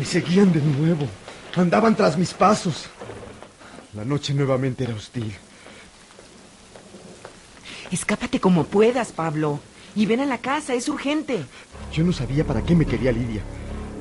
[0.00, 1.06] Me seguían de nuevo.
[1.56, 2.86] Andaban tras mis pasos.
[3.92, 5.30] La noche nuevamente era hostil.
[7.90, 9.60] Escápate como puedas, Pablo.
[9.94, 11.44] Y ven a la casa, es urgente.
[11.92, 13.42] Yo no sabía para qué me quería Lidia,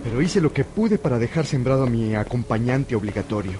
[0.01, 3.59] pero hice lo que pude para dejar sembrado a mi acompañante obligatorio.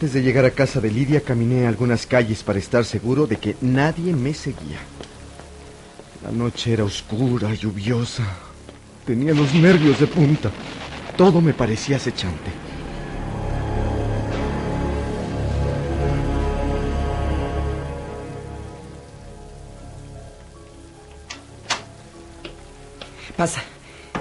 [0.00, 3.54] Antes de llegar a casa de Lidia caminé algunas calles para estar seguro de que
[3.60, 4.78] nadie me seguía.
[6.24, 8.24] La noche era oscura, lluviosa.
[9.04, 10.50] Tenía los nervios de punta.
[11.18, 12.50] Todo me parecía acechante.
[23.36, 23.62] Pasa.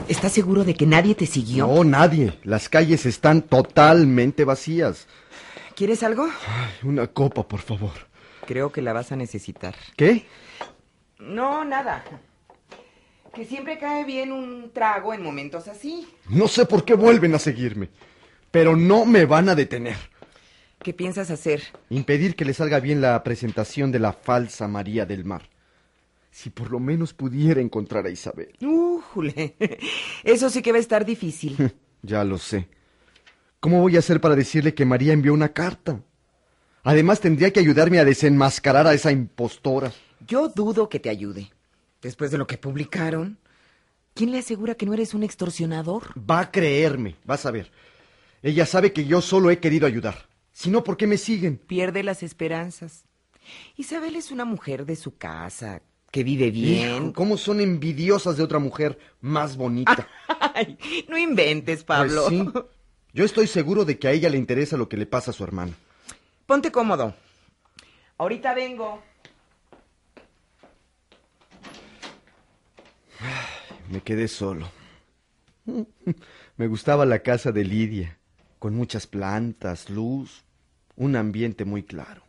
[0.09, 1.67] ¿Estás seguro de que nadie te siguió?
[1.67, 2.37] No, nadie.
[2.43, 5.07] Las calles están totalmente vacías.
[5.79, 6.25] ¿Quieres algo?
[6.25, 7.93] Ay, una copa, por favor.
[8.45, 9.75] Creo que la vas a necesitar.
[9.95, 10.25] ¿Qué?
[11.19, 12.03] No, nada.
[13.33, 16.05] Que siempre cae bien un trago en momentos así.
[16.27, 17.87] No sé por qué vuelven a seguirme,
[18.51, 19.95] pero no me van a detener.
[20.83, 21.63] ¿Qué piensas hacer?
[21.89, 25.43] Impedir que le salga bien la presentación de la falsa María del Mar.
[26.29, 28.53] Si por lo menos pudiera encontrar a Isabel.
[28.59, 29.55] Újule.
[30.25, 31.73] Eso sí que va a estar difícil.
[32.01, 32.69] Ya lo sé.
[33.59, 36.01] ¿Cómo voy a hacer para decirle que María envió una carta?
[36.83, 39.91] Además tendría que ayudarme a desenmascarar a esa impostora.
[40.25, 41.51] Yo dudo que te ayude.
[42.01, 43.37] Después de lo que publicaron.
[44.13, 46.03] ¿Quién le asegura que no eres un extorsionador?
[46.17, 47.71] Va a creerme, vas a ver.
[48.41, 50.29] Ella sabe que yo solo he querido ayudar.
[50.53, 51.57] Si no, ¿por qué me siguen?
[51.57, 53.03] Pierde las esperanzas.
[53.75, 55.81] Isabel es una mujer de su casa,
[56.11, 56.95] que vive bien.
[56.95, 60.07] Hijo, ¿Cómo son envidiosas de otra mujer más bonita?
[60.55, 60.77] Ay,
[61.09, 62.25] no inventes, Pablo.
[62.27, 62.51] Pues sí.
[63.19, 65.43] Yo estoy seguro de que a ella le interesa lo que le pasa a su
[65.43, 65.73] hermano.
[66.45, 67.13] Ponte cómodo.
[68.17, 69.03] Ahorita vengo.
[73.91, 74.71] Me quedé solo.
[76.55, 78.17] Me gustaba la casa de Lidia,
[78.57, 80.45] con muchas plantas, luz,
[80.95, 82.21] un ambiente muy claro.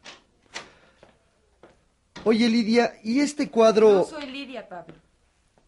[2.24, 3.92] Oye, Lidia, ¿y este cuadro?
[3.92, 4.94] No soy Lidia, Pablo.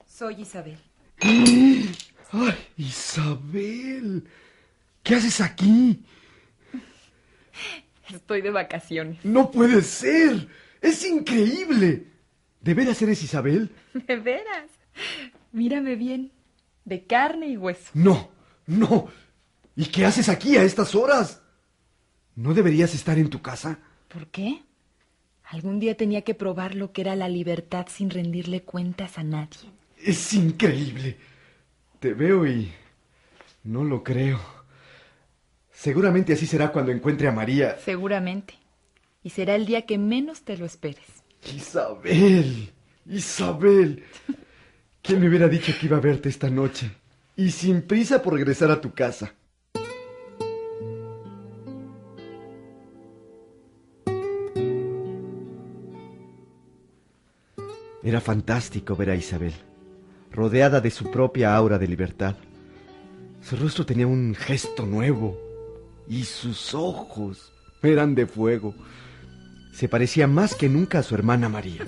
[0.04, 0.80] Soy Isabel.
[1.20, 4.26] ¡Ay, Isabel!
[5.02, 6.04] ¿Qué haces aquí?
[8.12, 9.24] Estoy de vacaciones.
[9.24, 10.48] No puede ser.
[10.80, 12.06] Es increíble.
[12.60, 13.70] ¿De veras eres Isabel?
[13.94, 14.70] ¿De veras?
[15.52, 16.32] Mírame bien.
[16.84, 17.90] De carne y hueso.
[17.94, 18.30] No,
[18.66, 19.08] no.
[19.76, 21.40] ¿Y qué haces aquí a estas horas?
[22.34, 23.78] ¿No deberías estar en tu casa?
[24.08, 24.62] ¿Por qué?
[25.44, 29.70] Algún día tenía que probar lo que era la libertad sin rendirle cuentas a nadie.
[29.98, 31.16] Es increíble.
[32.00, 32.72] Te veo y
[33.64, 34.61] no lo creo.
[35.82, 37.76] Seguramente así será cuando encuentre a María.
[37.84, 38.54] Seguramente.
[39.24, 41.24] Y será el día que menos te lo esperes.
[41.56, 42.70] Isabel,
[43.04, 44.04] Isabel.
[45.02, 46.88] ¿Quién me hubiera dicho que iba a verte esta noche?
[47.34, 49.34] Y sin prisa por regresar a tu casa.
[58.04, 59.54] Era fantástico ver a Isabel,
[60.30, 62.36] rodeada de su propia aura de libertad.
[63.40, 65.50] Su rostro tenía un gesto nuevo
[66.08, 67.52] y sus ojos
[67.82, 68.74] eran de fuego.
[69.72, 71.86] Se parecía más que nunca a su hermana María.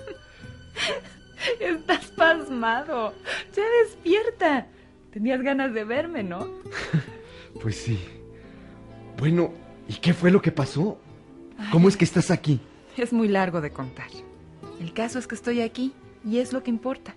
[1.61, 3.15] Estás pasmado.
[3.55, 4.67] Ya despierta.
[5.13, 6.49] Tenías ganas de verme, ¿no?
[7.63, 8.01] Pues sí.
[9.17, 9.55] Bueno,
[9.89, 10.99] ¿y qué fue lo que pasó?
[11.71, 12.61] ¿Cómo es que estás aquí?
[12.97, 14.09] Es muy largo de contar.
[14.81, 15.93] El caso es que estoy aquí
[16.25, 17.15] y es lo que importa.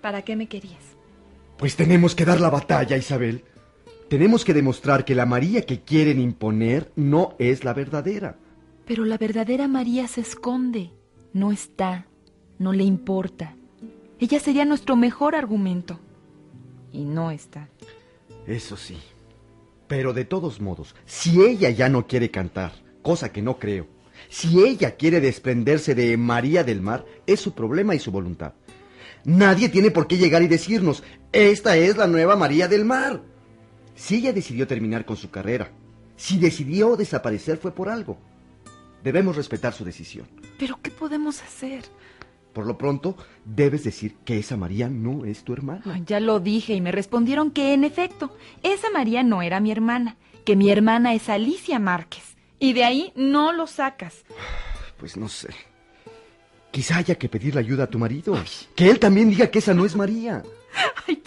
[0.00, 0.96] ¿Para qué me querías?
[1.58, 3.44] Pues tenemos que dar la batalla, Isabel.
[4.10, 8.36] Tenemos que demostrar que la María que quieren imponer no es la verdadera.
[8.84, 10.90] Pero la verdadera María se esconde,
[11.32, 12.06] no está,
[12.58, 13.54] no le importa.
[14.18, 16.00] Ella sería nuestro mejor argumento.
[16.90, 17.68] Y no está.
[18.48, 18.98] Eso sí.
[19.86, 22.72] Pero de todos modos, si ella ya no quiere cantar,
[23.02, 23.86] cosa que no creo,
[24.28, 28.54] si ella quiere desprenderse de María del Mar, es su problema y su voluntad.
[29.22, 33.29] Nadie tiene por qué llegar y decirnos, esta es la nueva María del Mar.
[34.00, 35.70] Si ella decidió terminar con su carrera,
[36.16, 38.16] si decidió desaparecer fue por algo.
[39.04, 40.26] Debemos respetar su decisión.
[40.58, 41.84] Pero ¿qué podemos hacer?
[42.54, 43.14] Por lo pronto,
[43.44, 45.82] debes decir que esa María no es tu hermana.
[45.84, 49.70] Ay, ya lo dije y me respondieron que en efecto, esa María no era mi
[49.70, 52.36] hermana, que mi hermana es Alicia Márquez.
[52.58, 54.24] Y de ahí no lo sacas.
[54.98, 55.48] Pues no sé.
[56.70, 58.36] Quizá haya que pedirle ayuda a tu marido.
[58.76, 60.42] Que él también diga que esa no es María.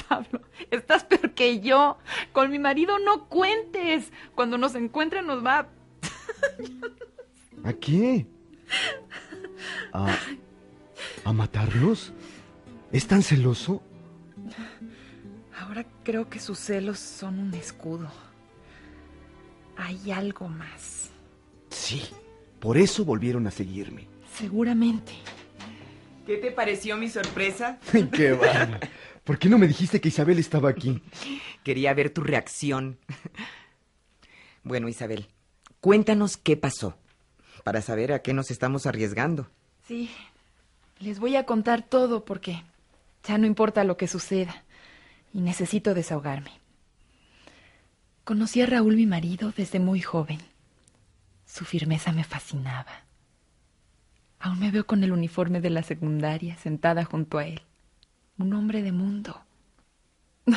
[0.08, 0.42] Pablo,
[0.72, 1.98] estás peor que yo.
[2.32, 4.12] Con mi marido no cuentes.
[4.36, 5.68] Cuando nos encuentre nos va...
[7.64, 8.28] ¿A qué?
[9.94, 10.16] ¿A,
[11.24, 12.14] a matarnos?
[12.92, 13.82] ¿Es tan celoso?
[15.60, 18.12] Ahora creo que sus celos son un escudo.
[19.78, 21.10] Hay algo más.
[21.70, 22.04] Sí,
[22.60, 24.08] por eso volvieron a seguirme.
[24.36, 25.14] Seguramente.
[26.26, 27.80] ¿Qué te pareció mi sorpresa?
[28.14, 28.80] ¡Qué va!
[29.24, 31.02] ¿Por qué no me dijiste que Isabel estaba aquí?
[31.64, 32.98] Quería ver tu reacción.
[34.66, 35.28] Bueno, Isabel,
[35.82, 36.98] cuéntanos qué pasó,
[37.66, 39.50] para saber a qué nos estamos arriesgando.
[39.86, 40.10] Sí,
[41.00, 42.64] les voy a contar todo porque
[43.26, 44.64] ya no importa lo que suceda
[45.34, 46.52] y necesito desahogarme.
[48.24, 50.40] Conocí a Raúl, mi marido, desde muy joven.
[51.46, 53.04] Su firmeza me fascinaba.
[54.40, 57.62] Aún me veo con el uniforme de la secundaria, sentada junto a él.
[58.38, 59.42] Un hombre de mundo.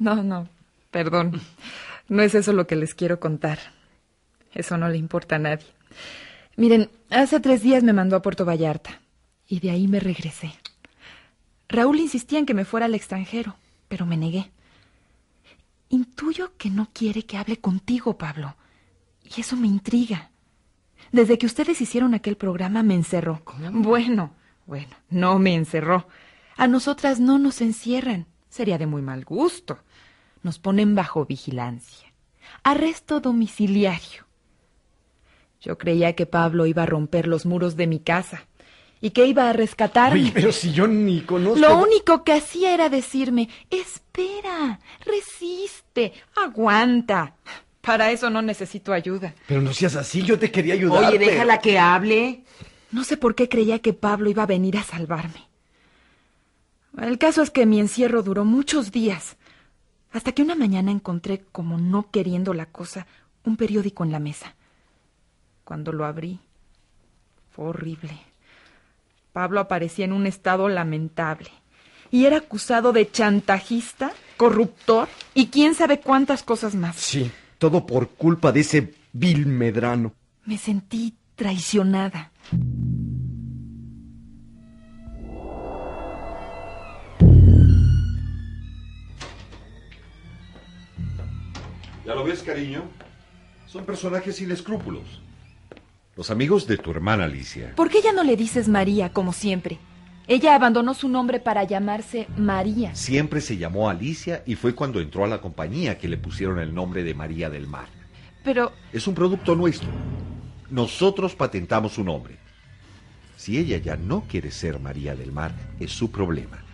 [0.00, 0.48] No, no,
[0.92, 1.40] perdón.
[2.08, 3.58] No es eso lo que les quiero contar.
[4.54, 5.66] Eso no le importa a nadie.
[6.56, 9.00] Miren, hace tres días me mandó a Puerto Vallarta
[9.48, 10.52] y de ahí me regresé.
[11.68, 13.56] Raúl insistía en que me fuera al extranjero,
[13.88, 14.50] pero me negué.
[15.90, 18.56] Intuyo que no quiere que hable contigo, Pablo,
[19.24, 20.30] y eso me intriga.
[21.12, 23.42] Desde que ustedes hicieron aquel programa me encerró.
[23.72, 24.32] Bueno,
[24.66, 26.06] bueno, no me encerró.
[26.58, 28.26] A nosotras no nos encierran.
[28.50, 29.78] Sería de muy mal gusto.
[30.42, 32.12] Nos ponen bajo vigilancia.
[32.64, 34.26] Arresto domiciliario.
[35.60, 38.48] Yo creía que Pablo iba a romper los muros de mi casa
[39.00, 40.32] y que iba a rescatarme.
[40.34, 41.60] Pero si yo ni conozco...
[41.60, 46.12] Lo único que hacía era decirme, espera, resiste,
[46.44, 47.36] aguanta.
[47.82, 49.32] Para eso no necesito ayuda.
[49.46, 51.04] Pero no seas así, yo te quería ayudar.
[51.04, 52.42] Oye, déjala que hable.
[52.90, 55.47] No sé por qué creía que Pablo iba a venir a salvarme.
[56.96, 59.36] El caso es que mi encierro duró muchos días,
[60.12, 63.06] hasta que una mañana encontré, como no queriendo la cosa,
[63.44, 64.54] un periódico en la mesa.
[65.64, 66.40] Cuando lo abrí,
[67.50, 68.18] fue horrible.
[69.32, 71.50] Pablo aparecía en un estado lamentable
[72.10, 76.96] y era acusado de chantajista, corruptor y quién sabe cuántas cosas más.
[76.96, 80.14] Sí, todo por culpa de ese vil medrano.
[80.44, 82.32] Me sentí traicionada.
[92.08, 92.84] ¿Ya lo ves, cariño?
[93.66, 95.20] Son personajes sin escrúpulos.
[96.16, 97.74] Los amigos de tu hermana Alicia.
[97.76, 99.78] ¿Por qué ya no le dices María como siempre?
[100.26, 102.94] Ella abandonó su nombre para llamarse María.
[102.94, 106.74] Siempre se llamó Alicia y fue cuando entró a la compañía que le pusieron el
[106.74, 107.88] nombre de María del Mar.
[108.42, 109.90] Pero Es un producto nuestro.
[110.70, 112.38] Nosotros patentamos su nombre.
[113.36, 116.64] Si ella ya no quiere ser María del Mar, es su problema.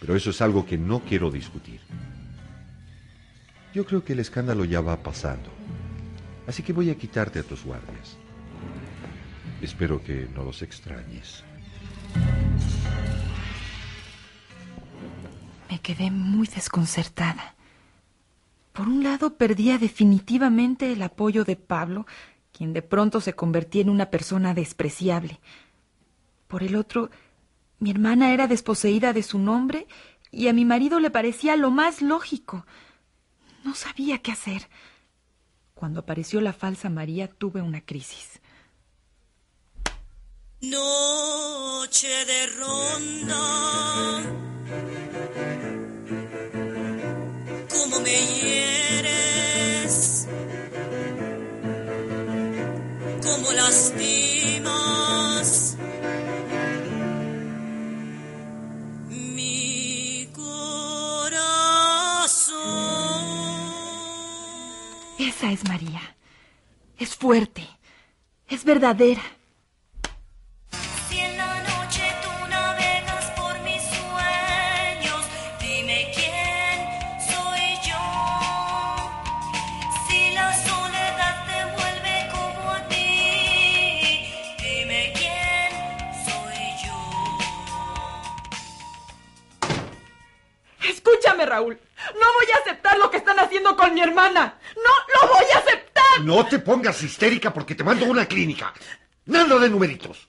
[0.00, 1.80] Pero eso es algo que no quiero discutir.
[3.76, 5.50] Yo creo que el escándalo ya va pasando.
[6.46, 8.16] Así que voy a quitarte a tus guardias.
[9.60, 11.44] Espero que no los extrañes.
[15.68, 17.54] me quedé muy desconcertada.
[18.72, 22.06] Por un lado, perdía definitivamente el apoyo de Pablo,
[22.52, 25.38] quien de pronto se convertía en una persona despreciable.
[26.48, 27.10] Por el otro,
[27.78, 29.86] mi hermana era desposeída de su nombre
[30.30, 32.64] y a mi marido le parecía lo más lógico.
[33.66, 34.68] No sabía qué hacer.
[35.74, 38.40] Cuando apareció la falsa María tuve una crisis.
[40.60, 44.22] Noche de ronda.
[47.68, 50.28] Cómo me hieres.
[53.20, 54.35] Cómo lastimas.
[65.38, 66.00] Esa es María.
[66.98, 67.68] Es fuerte.
[68.48, 69.20] Es verdadera.
[71.10, 75.26] Si en la noche tú navegas por mis sueños,
[75.60, 76.88] dime quién
[77.20, 78.02] soy yo.
[80.08, 85.70] Si la soledad te vuelve como a ti, dime quién
[86.24, 86.96] soy yo.
[90.88, 91.78] Escúchame, Raúl.
[92.14, 94.58] No voy a aceptar lo que están haciendo con mi hermana.
[94.76, 96.06] No lo voy a aceptar.
[96.26, 98.74] No te pongas histérica porque te mando a una clínica.
[99.26, 100.26] Nada de numeritos.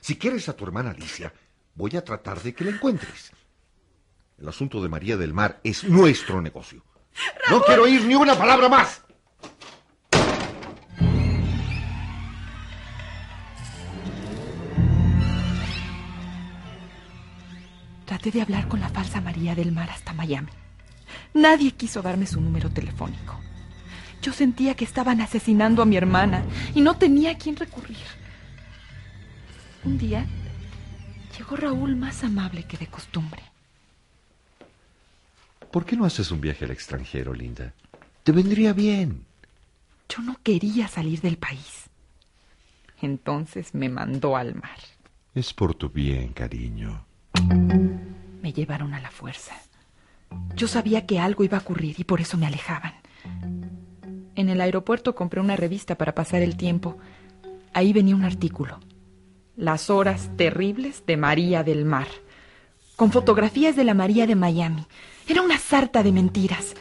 [0.00, 1.32] Si quieres a tu hermana Alicia,
[1.76, 3.30] voy a tratar de que la encuentres.
[4.40, 6.82] El asunto de María del Mar es nuestro negocio.
[7.48, 9.00] No quiero oír ni una palabra más.
[18.06, 20.50] Traté de hablar con la falsa María del Mar hasta Miami.
[21.32, 23.41] Nadie quiso darme su número telefónico.
[24.22, 27.96] Yo sentía que estaban asesinando a mi hermana y no tenía a quién recurrir.
[29.84, 30.24] Un día
[31.36, 33.42] llegó Raúl más amable que de costumbre.
[35.72, 37.74] ¿Por qué no haces un viaje al extranjero, Linda?
[38.22, 39.26] Te vendría bien.
[40.08, 41.90] Yo no quería salir del país.
[43.00, 44.78] Entonces me mandó al mar.
[45.34, 47.04] Es por tu bien, cariño.
[48.40, 49.54] Me llevaron a la fuerza.
[50.54, 52.94] Yo sabía que algo iba a ocurrir y por eso me alejaban.
[54.34, 56.96] En el aeropuerto compré una revista para pasar el tiempo.
[57.74, 58.80] Ahí venía un artículo.
[59.56, 62.08] Las horas terribles de María del Mar.
[62.96, 64.86] Con fotografías de la María de Miami.
[65.28, 66.74] Era una sarta de mentiras.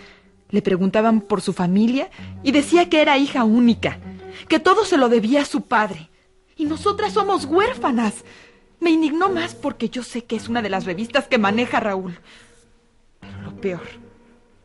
[0.50, 2.10] Le preguntaban por su familia
[2.42, 4.00] y decía que era hija única,
[4.48, 6.10] que todo se lo debía a su padre.
[6.56, 8.24] Y nosotras somos huérfanas.
[8.80, 12.18] Me indignó más porque yo sé que es una de las revistas que maneja Raúl.
[13.20, 14.11] Pero lo peor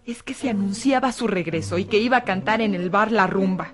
[0.07, 3.27] es que se anunciaba su regreso y que iba a cantar en el bar La
[3.27, 3.73] Rumba.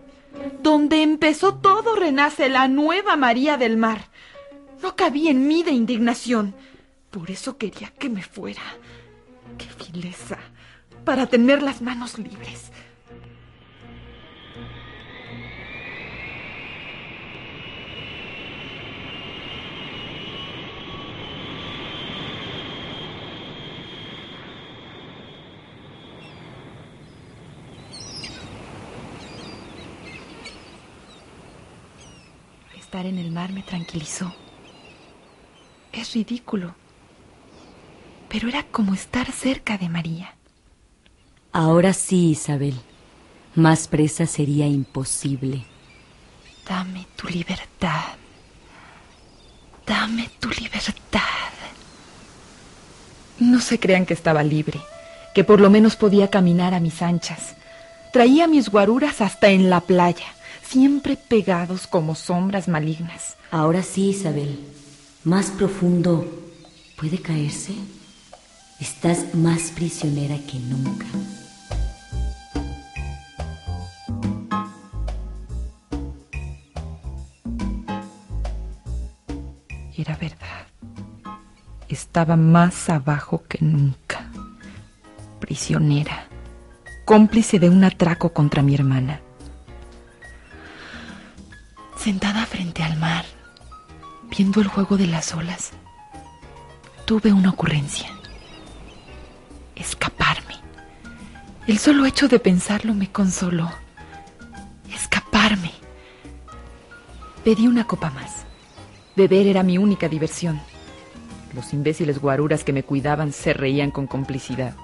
[0.63, 4.07] Donde empezó todo renace la nueva María del Mar.
[4.83, 6.55] No cabía en mí de indignación.
[7.11, 8.63] Por eso quería que me fuera.
[9.59, 10.39] ¡Qué vileza!
[11.05, 12.72] Para tener las manos libres.
[32.93, 34.35] Estar en el mar me tranquilizó.
[35.95, 36.75] Es ridículo.
[38.29, 40.35] Pero era como estar cerca de María.
[41.53, 42.79] Ahora sí, Isabel.
[43.55, 45.65] Más presa sería imposible.
[46.69, 48.17] Dame tu libertad.
[49.87, 51.49] Dame tu libertad.
[53.39, 54.83] No se crean que estaba libre,
[55.35, 57.57] que por lo menos podía caminar a mis anchas.
[58.13, 60.27] Traía mis guaruras hasta en la playa,
[60.73, 63.37] siempre pegados como sombras malignas.
[63.51, 64.59] Ahora sí, Isabel.
[65.23, 66.27] Más profundo.
[66.97, 67.75] ¿Puede caerse?
[68.81, 71.05] Estás más prisionera que nunca.
[79.95, 80.67] Era verdad.
[81.91, 84.25] Estaba más abajo que nunca.
[85.39, 86.29] Prisionera.
[87.05, 89.22] Cómplice de un atraco contra mi hermana.
[92.03, 93.25] Sentada frente al mar,
[94.29, 95.71] viendo el juego de las olas,
[97.05, 98.09] tuve una ocurrencia.
[99.77, 100.57] Escaparme.
[101.69, 103.71] El solo hecho de pensarlo me consoló.
[104.93, 105.71] Escaparme.
[107.45, 108.47] Pedí una copa más.
[109.15, 110.61] Beber era mi única diversión.
[111.55, 114.75] Los imbéciles guaruras que me cuidaban se reían con complicidad.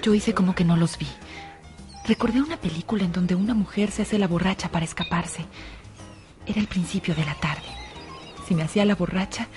[0.00, 1.08] Yo hice como que no los vi.
[2.06, 5.44] Recordé una película en donde una mujer se hace la borracha para escaparse.
[6.46, 7.66] Era el principio de la tarde.
[8.46, 9.48] Si me hacía la borracha,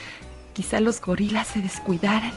[0.53, 2.33] quizá los gorilas se descuidaran.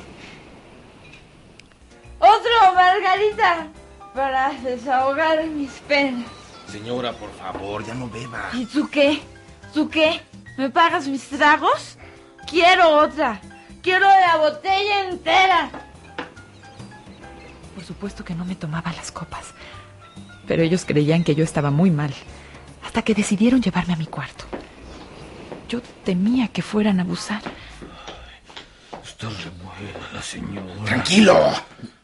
[2.19, 3.69] Otro, Margarita,
[4.15, 6.27] para desahogar mis penas.
[6.67, 8.51] Señora, por favor, ya no beba.
[8.53, 9.23] ¿Y tú qué?
[9.73, 10.21] ¿Tú qué?
[10.59, 11.97] ¿Me pagas mis tragos?
[12.47, 13.41] Quiero otra.
[13.83, 15.71] Quiero la botella entera.
[17.75, 19.55] Por supuesto que no me tomaba las copas,
[20.47, 22.13] pero ellos creían que yo estaba muy mal,
[22.85, 24.45] hasta que decidieron llevarme a mi cuarto.
[25.69, 27.43] Yo temía que fueran a abusar.
[29.03, 30.85] Está re buena la señora.
[30.85, 31.53] Tranquilo.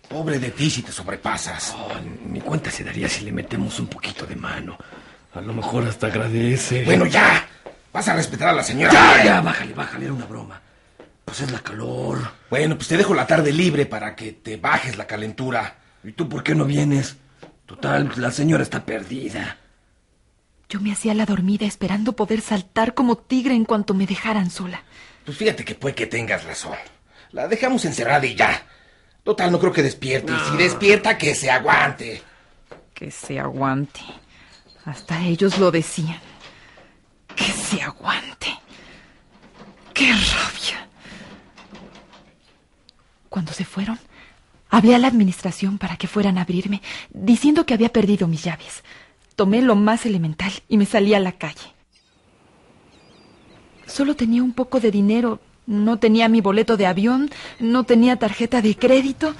[0.09, 1.75] Pobre de ti si te sobrepasas.
[1.76, 1.90] Oh,
[2.26, 4.78] ni cuenta se daría si le metemos un poquito de mano.
[5.35, 6.85] A lo mejor hasta agradece.
[6.85, 7.47] Bueno, ya.
[7.92, 8.92] Vas a respetar a la señora.
[8.92, 10.61] Ya, ya, bájale, bájale, era una broma.
[11.25, 12.18] Pues es la calor.
[12.49, 15.76] Bueno, pues te dejo la tarde libre para que te bajes la calentura.
[16.02, 17.16] ¿Y tú por qué no vienes?
[17.69, 19.59] Total, la señora está perdida.
[20.71, 24.83] Yo me hacía la dormida esperando poder saltar como tigre en cuanto me dejaran sola.
[25.27, 26.79] Pues fíjate que puede que tengas razón.
[27.31, 28.67] La dejamos encerrada y ya.
[29.23, 30.33] Total, no creo que despierte.
[30.33, 32.23] Y si despierta, que se aguante.
[32.95, 34.01] Que se aguante.
[34.87, 36.21] Hasta ellos lo decían.
[37.37, 38.49] Que se aguante.
[39.93, 40.89] ¡Qué rabia!
[43.29, 43.99] Cuando se fueron,
[44.69, 48.83] hablé a la administración para que fueran a abrirme, diciendo que había perdido mis llaves.
[49.37, 51.75] Tomé lo más elemental y me salí a la calle.
[53.87, 58.61] Solo tenía un poco de dinero, no tenía mi boleto de avión, no tenía tarjeta
[58.63, 59.35] de crédito,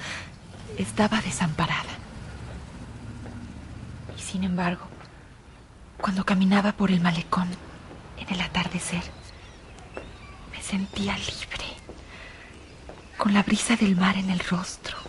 [0.77, 1.89] estaba desamparada.
[4.17, 4.85] Y sin embargo,
[5.99, 7.49] cuando caminaba por el malecón
[8.17, 9.03] en el atardecer,
[10.51, 11.65] me sentía libre,
[13.17, 15.08] con la brisa del mar en el rostro.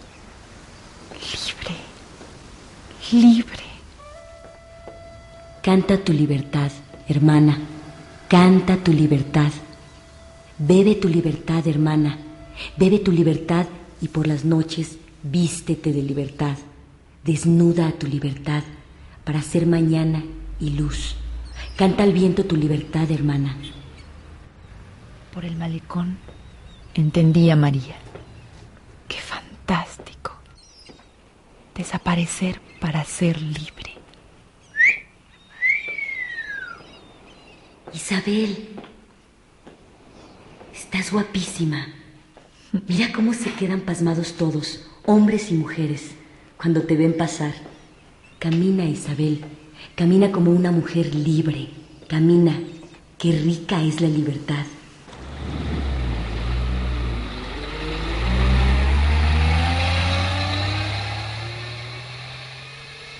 [1.20, 1.76] Libre,
[3.12, 3.64] libre.
[5.62, 6.70] Canta tu libertad,
[7.08, 7.58] hermana.
[8.28, 9.52] Canta tu libertad.
[10.58, 12.18] Bebe tu libertad, hermana.
[12.76, 13.66] Bebe tu libertad
[14.00, 16.56] y por las noches vístete de libertad.
[17.24, 18.62] Desnuda a tu libertad
[19.24, 20.22] para ser mañana
[20.58, 21.16] y luz.
[21.76, 23.56] Canta al viento tu libertad, hermana.
[25.34, 26.16] Por el malecón
[26.94, 27.96] entendí a María.
[29.08, 30.39] Qué fantástico.
[31.80, 33.94] Desaparecer para ser libre.
[37.94, 38.68] Isabel,
[40.74, 41.86] estás guapísima.
[42.86, 46.10] Mira cómo se quedan pasmados todos, hombres y mujeres,
[46.58, 47.54] cuando te ven pasar.
[48.38, 49.42] Camina, Isabel,
[49.94, 51.70] camina como una mujer libre.
[52.08, 52.60] Camina,
[53.16, 54.66] qué rica es la libertad.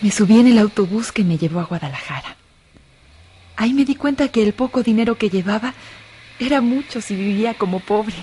[0.01, 2.37] Me subí en el autobús que me llevó a Guadalajara.
[3.57, 5.75] Ahí me di cuenta que el poco dinero que llevaba
[6.39, 8.15] era mucho si vivía como pobre.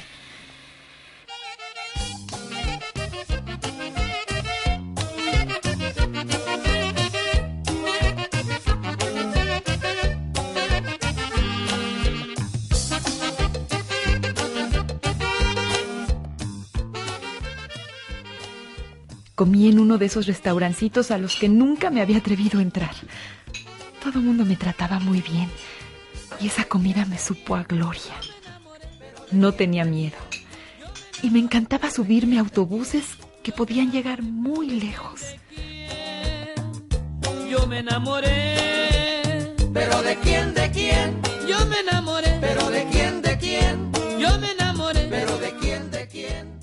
[19.37, 22.95] Comí en uno de esos restaurancitos a los que nunca me había atrevido a entrar.
[24.03, 25.47] Todo el mundo me trataba muy bien
[26.41, 28.15] y esa comida me supo a gloria.
[29.31, 30.17] No tenía miedo
[31.21, 33.05] y me encantaba subirme a autobuses
[33.43, 35.21] que podían llegar muy lejos.
[37.47, 39.53] Yo me enamoré.
[39.71, 41.21] ¿Pero de quién, de quién?
[41.47, 42.39] Yo me enamoré.
[42.41, 43.91] ¿Pero de quién, de quién?
[44.19, 45.05] Yo me enamoré.
[45.11, 46.56] ¿Pero de quién, de quién?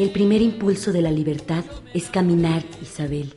[0.00, 3.34] El primer impulso de la libertad es caminar, Isabel.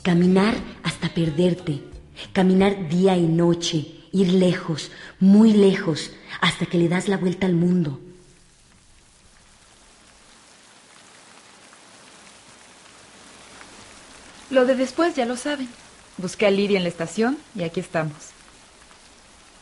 [0.00, 1.82] Caminar hasta perderte.
[2.32, 3.86] Caminar día y noche.
[4.12, 8.00] Ir lejos, muy lejos, hasta que le das la vuelta al mundo.
[14.48, 15.68] Lo de después ya lo saben.
[16.16, 18.30] Busqué a Lidia en la estación y aquí estamos.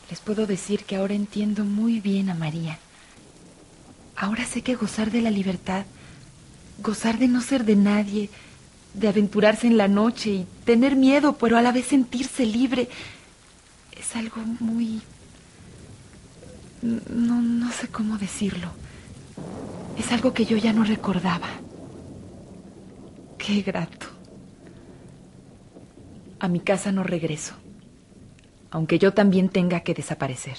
[0.08, 2.78] Les puedo decir que ahora entiendo muy bien a María.
[4.14, 5.84] Ahora sé que gozar de la libertad,
[6.78, 8.30] gozar de no ser de nadie,
[8.94, 12.88] de aventurarse en la noche y tener miedo, pero a la vez sentirse libre,
[13.98, 15.00] es algo muy...
[16.82, 18.68] No, no sé cómo decirlo.
[19.98, 21.48] Es algo que yo ya no recordaba.
[23.38, 24.06] Qué grato.
[26.40, 27.54] A mi casa no regreso,
[28.70, 30.58] aunque yo también tenga que desaparecer.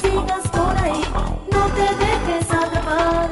[0.00, 1.02] Sigas por ahí,
[1.52, 3.30] no te dejes atrapar.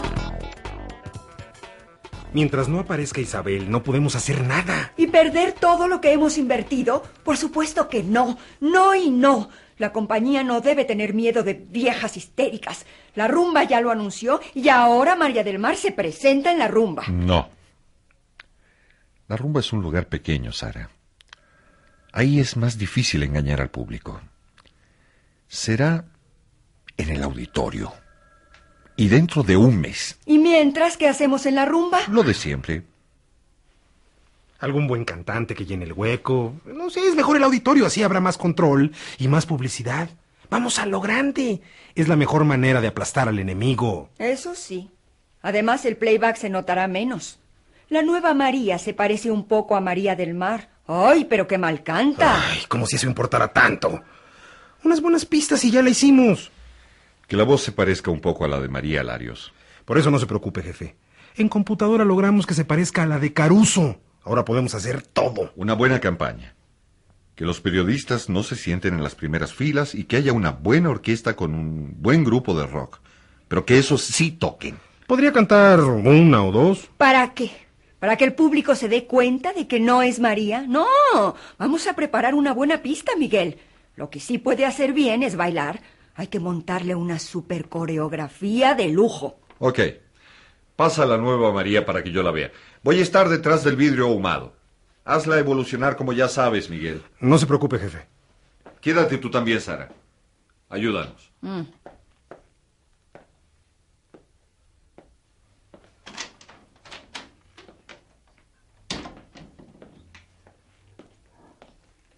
[2.33, 4.93] Mientras no aparezca Isabel, no podemos hacer nada.
[4.97, 7.03] ¿Y perder todo lo que hemos invertido?
[7.25, 8.39] Por supuesto que no.
[8.61, 9.49] No y no.
[9.79, 12.87] La compañía no debe tener miedo de viejas histéricas.
[13.15, 17.05] La rumba ya lo anunció y ahora María del Mar se presenta en la rumba.
[17.09, 17.49] No.
[19.29, 20.91] La rumba es un lugar pequeño, Sara.
[22.13, 24.21] Ahí es más difícil engañar al público.
[25.49, 26.07] Será
[26.97, 27.93] en el auditorio.
[28.97, 30.19] Y dentro de un mes.
[30.25, 32.01] ¿Y mientras qué hacemos en la rumba?
[32.09, 32.83] Lo de siempre.
[34.59, 36.55] Algún buen cantante que llene el hueco.
[36.65, 40.09] No sé, es mejor el auditorio, así habrá más control y más publicidad.
[40.49, 41.61] Vamos a lo grande.
[41.95, 44.09] Es la mejor manera de aplastar al enemigo.
[44.19, 44.91] Eso sí.
[45.43, 47.39] Además, el playback se notará menos.
[47.89, 51.83] La nueva María se parece un poco a María del Mar, Ay, pero qué mal
[51.83, 52.49] canta.
[52.49, 54.03] Ay, como si eso importara tanto.
[54.85, 56.51] Unas buenas pistas y ya la hicimos.
[57.27, 59.53] Que la voz se parezca un poco a la de María Larios.
[59.85, 60.97] Por eso no se preocupe, jefe.
[61.37, 64.01] En computadora logramos que se parezca a la de Caruso.
[64.23, 65.53] Ahora podemos hacer todo.
[65.57, 66.55] Una buena campaña.
[67.35, 70.89] Que los periodistas no se sienten en las primeras filas y que haya una buena
[70.89, 73.01] orquesta con un buen grupo de rock.
[73.49, 74.79] Pero que esos sí toquen.
[75.07, 76.89] Podría cantar una o dos.
[76.97, 77.51] ¿Para qué?
[77.99, 80.65] ¿Para que el público se dé cuenta de que no es María?
[80.67, 80.87] No,
[81.59, 83.59] vamos a preparar una buena pista, Miguel.
[83.95, 85.81] Lo que sí puede hacer bien es bailar.
[86.17, 89.39] Hay que montarle una super coreografía de lujo.
[89.59, 89.81] Ok.
[90.75, 92.51] Pasa la nueva María para que yo la vea.
[92.83, 94.55] Voy a estar detrás del vidrio ahumado.
[95.05, 97.03] Hazla evolucionar como ya sabes, Miguel.
[97.21, 98.07] No se preocupe, jefe.
[98.81, 99.91] Quédate tú también, Sara.
[100.71, 101.31] Ayúdanos.
[101.43, 101.63] Mm.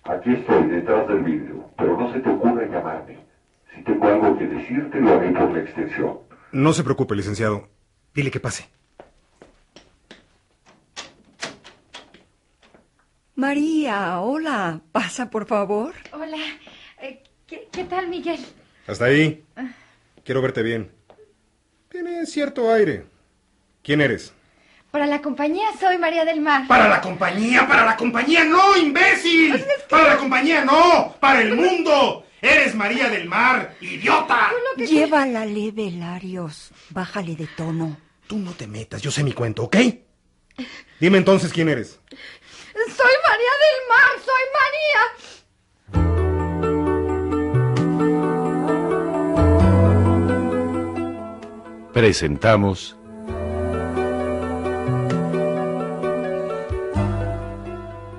[0.04, 3.27] Aquí estoy, detrás del vidrio, pero no se te ocurra llamarme.
[3.78, 6.18] Si tengo algo que decirte, lo haré por la extensión.
[6.50, 7.68] No se preocupe, licenciado.
[8.12, 8.68] Dile que pase.
[13.36, 14.80] María, hola.
[14.90, 15.94] Pasa, por favor.
[16.12, 16.38] Hola.
[17.00, 18.40] Eh, ¿qué, qué tal, Miguel?
[18.86, 19.44] Hasta ahí.
[20.24, 20.90] Quiero verte bien.
[21.88, 23.06] Tienes cierto aire.
[23.82, 24.32] ¿Quién eres?
[24.90, 26.66] Para la compañía soy María del Mar.
[26.66, 29.62] Para la compañía, para la compañía, no, imbécil.
[29.88, 31.14] Para la compañía, no.
[31.20, 32.24] Para el mundo.
[32.40, 34.50] Eres María del Mar, idiota.
[34.76, 36.70] Llévala leve, Larios.
[36.90, 37.96] Bájale de tono.
[38.26, 39.76] Tú no te metas, yo sé mi cuento, ¿ok?
[41.00, 41.98] Dime entonces quién eres.
[42.72, 45.02] Soy María del Mar, soy María.
[51.92, 52.98] Presentamos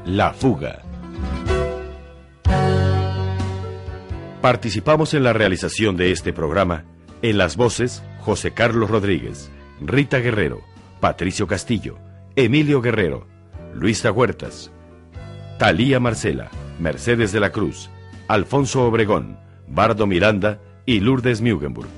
[0.05, 0.88] La fuga.
[4.41, 6.85] Participamos en la realización de este programa
[7.21, 10.61] en las voces José Carlos Rodríguez, Rita Guerrero,
[11.01, 11.97] Patricio Castillo,
[12.37, 13.27] Emilio Guerrero,
[13.73, 14.71] Luisa Huertas,
[15.57, 17.89] Talía Marcela, Mercedes de la Cruz,
[18.29, 21.89] Alfonso Obregón, Bardo Miranda y Lourdes Mugenburg.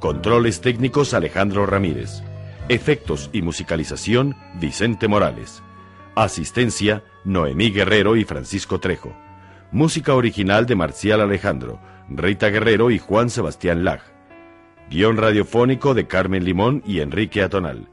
[0.00, 2.22] Controles técnicos Alejandro Ramírez.
[2.68, 5.62] Efectos y musicalización Vicente Morales.
[6.22, 9.16] Asistencia Noemí Guerrero y Francisco Trejo.
[9.70, 14.00] Música original de Marcial Alejandro, Rita Guerrero y Juan Sebastián Lag.
[14.90, 17.88] Guión radiofónico de Carmen Limón y Enrique Atonal.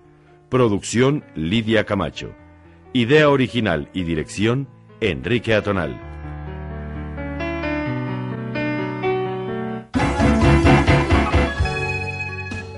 [0.50, 2.34] Producción Lidia Camacho.
[2.94, 4.70] Idea original y dirección
[5.02, 6.02] Enrique Atonal.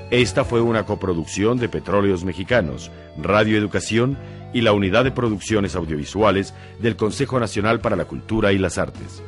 [0.09, 4.17] Esta fue una coproducción de Petróleos Mexicanos, Radio Educación
[4.53, 9.21] y la Unidad de Producciones Audiovisuales del Consejo Nacional para la Cultura y las Artes.